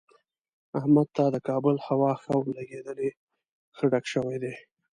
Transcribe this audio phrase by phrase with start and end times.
[0.79, 3.09] احمد ته د کابل هوا ښه ورلګېدلې،
[3.75, 4.53] ښه ډک شوی دی.